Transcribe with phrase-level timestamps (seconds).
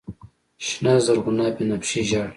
[0.65, 2.27] شنه، زرغونه، بنفشیې، ژړ